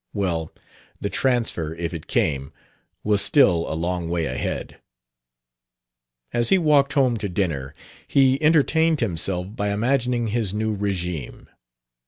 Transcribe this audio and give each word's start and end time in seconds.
Well, 0.15 0.51
the 0.99 1.11
transfer, 1.11 1.75
if 1.75 1.93
it 1.93 2.07
came, 2.07 2.51
was 3.03 3.21
still 3.21 3.71
a 3.71 3.75
long 3.77 4.09
way 4.09 4.25
ahead. 4.25 4.81
As 6.33 6.49
he 6.49 6.57
walked 6.57 6.93
home 6.93 7.17
to 7.17 7.29
dinner 7.29 7.75
he 8.07 8.41
entertained 8.41 8.99
himself 8.99 9.55
by 9.55 9.69
imagining 9.69 10.29
his 10.29 10.55
new 10.55 10.73
regime. 10.73 11.49